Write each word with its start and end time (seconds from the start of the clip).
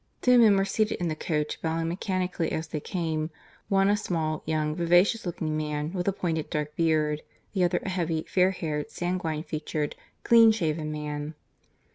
Two 0.23 0.39
men 0.39 0.57
were 0.57 0.65
seated 0.65 0.99
in 0.99 1.09
the 1.09 1.15
coach, 1.15 1.61
bowing 1.61 1.87
mechanically 1.87 2.51
as 2.51 2.69
they 2.69 2.79
came 2.79 3.29
one 3.69 3.87
a 3.87 3.95
small, 3.95 4.41
young, 4.47 4.73
vivacious 4.73 5.27
looking 5.27 5.55
man 5.55 5.93
with 5.93 6.07
a 6.07 6.11
pointed 6.11 6.49
dark 6.49 6.75
beard; 6.75 7.21
the 7.53 7.63
other 7.63 7.79
a 7.85 7.89
heavy, 7.89 8.23
fair 8.23 8.49
haired, 8.49 8.89
sanguine 8.89 9.43
featured, 9.43 9.95
clean 10.23 10.51
shaven 10.51 10.91
man. 10.91 11.35